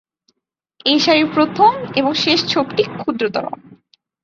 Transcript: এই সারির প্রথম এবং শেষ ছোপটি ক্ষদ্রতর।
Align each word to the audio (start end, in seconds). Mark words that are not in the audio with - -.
এই 0.85 0.97
সারির 0.99 1.27
প্রথম 1.33 1.71
এবং 1.93 2.11
শেষ 2.15 2.39
ছোপটি 2.47 2.83
ক্ষদ্রতর। 2.97 3.45